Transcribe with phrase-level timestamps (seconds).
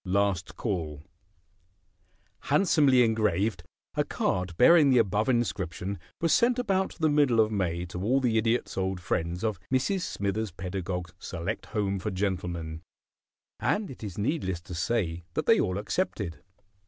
[0.03, 0.09] P.
[0.09, 1.03] LAST CALL
[2.39, 3.61] Handsomely engraved,
[3.93, 8.19] a card bearing the above inscription was sent about the middle of May to all
[8.19, 10.01] the Idiot's old friends of Mrs.
[10.01, 12.81] Smithers Pedagog's select home for gentlemen,
[13.59, 16.41] and it is needless to say that they all accepted.